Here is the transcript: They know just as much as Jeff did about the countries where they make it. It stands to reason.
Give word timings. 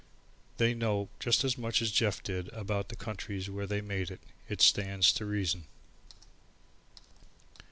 They 0.57 0.73
know 0.73 1.09
just 1.19 1.43
as 1.43 1.59
much 1.59 1.79
as 1.79 1.91
Jeff 1.91 2.23
did 2.23 2.47
about 2.53 2.89
the 2.89 2.95
countries 2.95 3.51
where 3.51 3.67
they 3.67 3.81
make 3.81 4.09
it. 4.09 4.19
It 4.49 4.59
stands 4.59 5.13
to 5.13 5.27
reason. 5.27 5.65